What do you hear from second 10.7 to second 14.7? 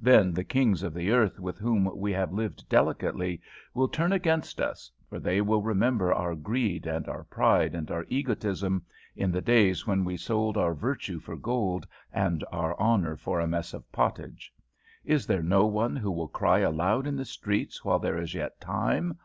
virtue for gold, and our honour for a mess of pottage.